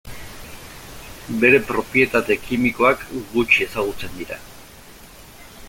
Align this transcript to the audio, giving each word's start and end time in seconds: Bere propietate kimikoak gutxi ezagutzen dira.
Bere 1.43 1.59
propietate 1.67 2.37
kimikoak 2.47 3.05
gutxi 3.35 3.69
ezagutzen 3.69 4.17
dira. 4.23 4.41